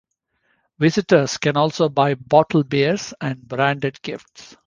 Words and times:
Visitors 0.79 1.37
can 1.37 1.55
also 1.55 1.87
buy 1.87 2.15
bottled 2.15 2.67
beers 2.69 3.13
and 3.21 3.39
branded 3.47 4.01
gifts. 4.01 4.55